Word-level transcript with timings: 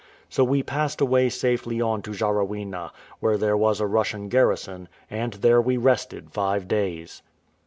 So 0.29 0.43
we 0.43 0.63
passed 0.63 0.99
away 0.99 1.29
safely 1.29 1.79
on 1.79 2.01
to 2.01 2.09
Jarawena, 2.11 2.89
where 3.19 3.37
there 3.37 3.55
was 3.55 3.79
a 3.79 3.85
Russian 3.85 4.29
garrison, 4.29 4.89
and 5.11 5.33
there 5.33 5.61
we 5.61 5.77
rested 5.77 6.31
five 6.31 6.67
days. 6.67 7.21